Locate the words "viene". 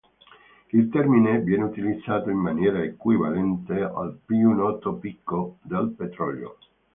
1.41-1.65